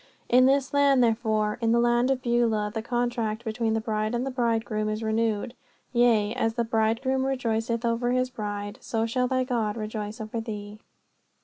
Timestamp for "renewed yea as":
5.03-6.55